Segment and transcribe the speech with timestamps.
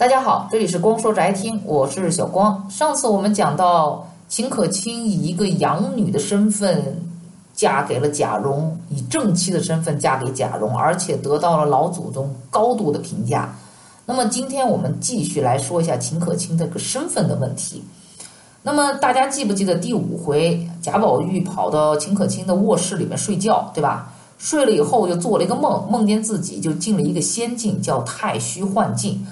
[0.00, 2.66] 大家好，这里是光说宅听，我是小光。
[2.70, 7.02] 上次我们讲到秦可卿以一个养女的身份
[7.52, 13.54] 嫁给了贾蓉，以正妻的身份嫁给贾蓉，而且得到了老祖宗高度的评价。
[14.06, 17.84] 那么今天我们继续来说一下秦可卿这个身份的问题。
[18.62, 24.10] 那么大家记不记得第五回贾宝玉跑到秦可卿的卧室里面睡觉，对吧？
[24.38, 29.26] 睡了以后就做了一个梦，梦见自己就进了一个仙境，叫太虚幻境。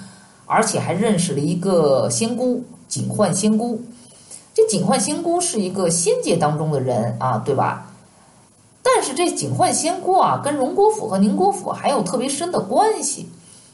[0.51, 3.79] 而且还认识了一个仙姑，警幻仙姑。
[4.51, 7.85] 这警幻仙姑是一个仙界当中的人啊，对吧？
[8.81, 13.29] 但是这警幻仙姑啊，跟荣国府和宁国府还有特别深的关系。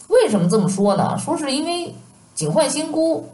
[0.10, 1.18] 为什么这么说呢？
[1.18, 1.96] 说是因为
[2.34, 3.26] 警幻仙姑，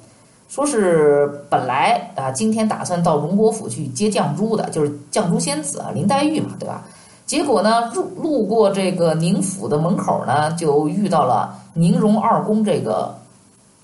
[0.47, 6.83] 说是本来啊，今天打算到荣国府去接绛珠的，就是绛珠仙子啊，林黛玉嘛，对吧？
[7.25, 13.19] 结果呢，路路过这个宁府的门口呢，就遇到了宁荣二公这个。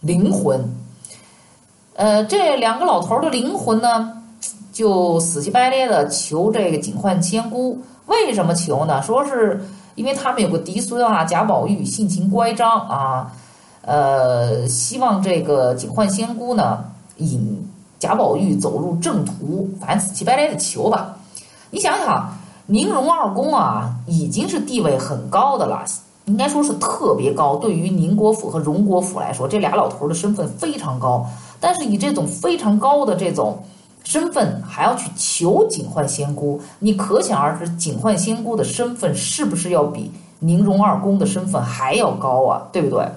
[0.07, 0.73] 灵魂，
[1.95, 4.23] 呃，这两个老头的灵魂呢，
[4.71, 7.79] 就死乞白赖的求这个警幻仙姑。
[8.05, 9.01] 为什么求呢？
[9.03, 9.61] 说是
[9.95, 13.33] 因为他们有个嫡孙啊，贾宝玉性情乖张啊，
[13.81, 16.85] 呃，希望这个警幻仙姑呢
[17.17, 17.67] 引
[17.99, 19.69] 贾宝玉走入正途。
[19.81, 21.17] 反正死乞白赖的求吧。
[21.69, 22.33] 你想想，
[22.67, 25.83] 宁荣二公啊，已经是地位很高的了。
[26.27, 31.25] 应该说是特别高，对于宁国府和荣国府来说，这俩老头的身份非常高。
[31.59, 33.57] 但是以这种非常高的这种
[34.03, 42.67] 身份，还要去求警幻仙姑，你可想而知，警幻仙姑的身份是不是要比宁荣二公的身份还要高啊？
[42.73, 43.07] 对不对？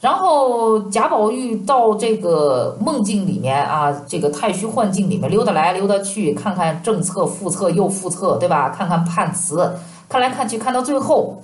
[0.00, 8.70] 然后贾宝玉到这个梦境里面啊，这个太虚幻境里面溜达来溜达去，看看正册、副册又副册，对吧？
[8.70, 9.72] 看看判词，
[10.08, 11.40] 看来看去，看到最后。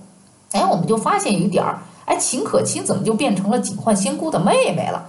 [0.55, 5.05] 哎，我们就发现一点儿，哎，秦可卿怎么就变成了警幻仙姑的妹妹了？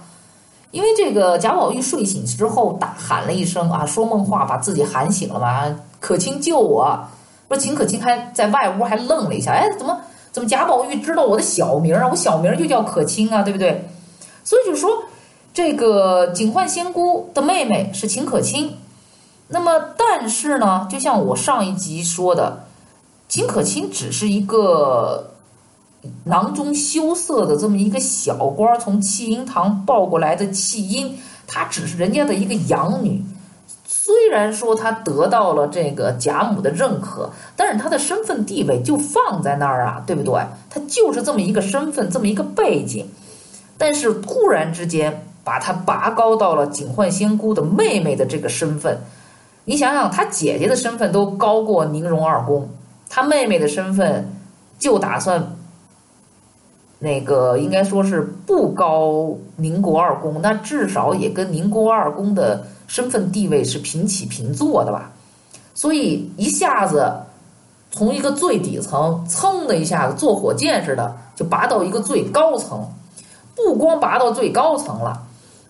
[0.72, 5.74] 因为这个贾宝玉睡醒之后大喊了一声啊，说梦话把自己喊醒了嘛。
[6.00, 6.98] 可卿救我！
[7.46, 9.96] 不是秦可卿还在外屋还愣了一下，哎，怎么
[10.32, 12.08] 怎么贾宝玉知道我的小名啊？
[12.10, 13.88] 我小名就叫可卿啊，对不对？
[14.42, 15.04] 所以就说
[15.54, 18.76] 这个警幻仙姑的妹妹是秦可卿。
[19.46, 22.64] 那么，但是呢，就像我上一集说的，
[23.28, 25.30] 秦可卿只是一个。
[26.24, 33.22] 囊中羞涩的这么一个小官，从弃婴堂抱过来的弃婴，她只是人家的一个养女。
[33.86, 40.40] 虽然说她得到了这个贾母的认可，但是她的身份地位就放在那儿啊，对不对？
[40.70, 43.08] 她就是这么一个身份，这么一个背景。
[43.76, 48.98] 但是突然之间把她拔高到了警幻仙姑的妹妹的这个身份，
[49.64, 52.68] 你想想，她姐姐的身份都高过宁荣二公，
[53.08, 54.32] 她妹妹的身份
[54.78, 55.56] 就打算。
[56.98, 65.12] 那个应该说是不高宁国二公，那至少也跟宁国二公的身份地位是平起平坐的吧。
[65.74, 67.12] 所以一下子
[67.90, 72.88] 从一个最底层，噌的一下子坐火箭似的就拔到一个最高层。
[73.54, 75.22] 不光拔到最高层了，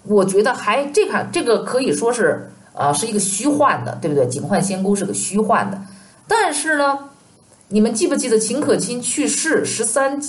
[0.03, 4.27] 我觉得还这盘这个可以说是啊是一个虚幻的，对不对？
[4.27, 5.81] 警幻仙姑是个虚幻的，
[6.27, 6.99] 但是呢，
[7.69, 10.21] 你们记不记得秦可卿去世十三？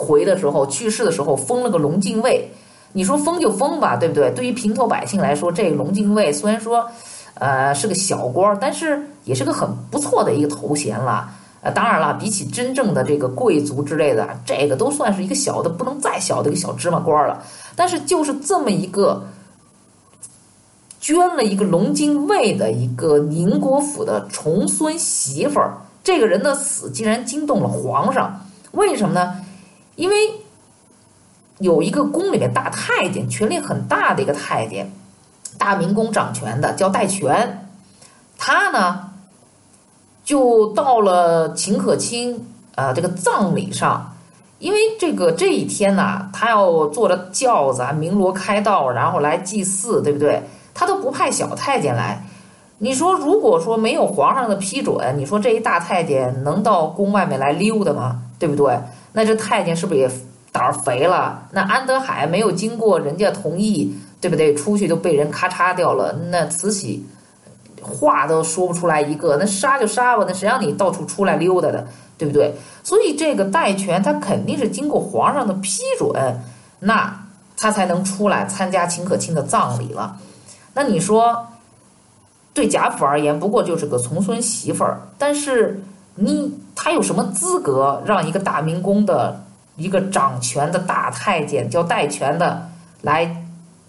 [0.00, 2.50] 回的时候，去世的时候封了个龙禁尉，
[2.92, 4.30] 你说封就封吧，对不对？
[4.30, 6.88] 对于平头百姓来说，这个龙禁尉虽然说，
[7.34, 11.30] 呃，是个小官，但是也是个很不错的一个头衔了。
[11.62, 17.42] 呃，当然了，比起真正的这个贵族之类的，这个都算是一个小的不能再小的一个小芝麻官了。
[17.76, 19.22] 但是就是这么一个
[20.98, 28.40] 捐了一个龙禁尉的一个宁国府的重孙媳妇儿，这个人的死竟然惊动了皇上，
[28.72, 29.36] 为什么呢？
[30.00, 30.16] 因为
[31.58, 34.90] 有一个宫里面大太监，权力很大的一个太监，
[35.58, 37.68] 大明宫掌权的叫戴权，
[38.38, 39.10] 他呢
[40.24, 44.16] 就到了秦可卿啊这个葬礼上，
[44.58, 50.42] 因为这个这一天呢，他要坐着轿子啊鸣锣开道，然后来祭祀，对不对？
[50.72, 52.24] 他都不派小太监来。
[52.78, 58.22] 你说如果说没有皇上的批准，你说这一大太监能到宫外面来溜达吗？
[58.38, 58.80] 对不对？
[59.12, 60.08] 那这太监是不是也
[60.52, 61.48] 胆儿肥了？
[61.52, 64.54] 那安德海没有经过人家同意，对不对？
[64.54, 66.12] 出去就被人咔嚓掉了。
[66.30, 67.04] 那慈禧
[67.82, 71.86] 话都说不出来一个，那杀就杀吧，那谁让你到处出来溜达的，
[72.18, 72.54] 对不对？
[72.84, 76.40] 所以这个戴权他肯定是经过皇上的批准，
[76.78, 77.26] 那
[77.56, 80.16] 他才能出来参加秦可卿的葬礼了。
[80.74, 81.48] 那你说，
[82.54, 85.82] 对贾府而言，不过就是个重孙媳妇儿，但是。
[86.20, 89.42] 你他有什么资格让一个大明宫的
[89.76, 92.68] 一个掌权的大太监叫戴权的
[93.00, 93.44] 来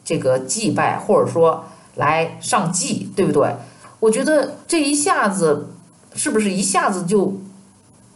[0.06, 3.54] 这个祭拜，或者说来上祭，对不对？
[4.00, 5.72] 我觉得这一下子
[6.16, 7.38] 是不是一下子就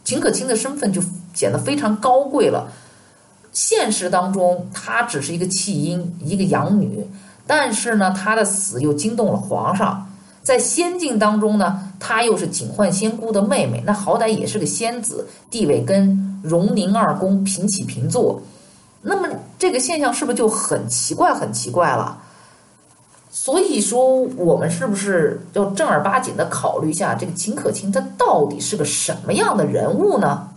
[0.02, 1.02] 秦可卿的身份就
[1.34, 2.72] 显得非常高贵了？
[3.52, 7.06] 现实当中，她只是一个弃婴，一个养女，
[7.46, 10.05] 但是呢，她的死又惊动了皇上。
[10.46, 18.40] 在仙境当中呢，她又是警幻仙姑的妹妹，那好歹也是个仙子，地位跟荣宁二公平起平坐。
[19.02, 19.28] 那么
[19.58, 22.22] 这个现象是不是就很奇怪、很奇怪了？
[23.28, 30.50] 所以说，我们是不是要正儿八经的考虑一下，这个秦可卿她到底是个什么样的人物呢？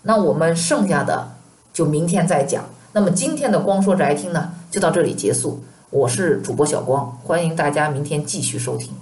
[0.00, 1.28] 那我们剩下的
[1.74, 2.64] 就明天再讲。
[2.94, 5.60] 那么今天的光说宅听呢，就到这里结束。
[5.90, 8.94] 我是主播小光，欢迎大家明天继续收听。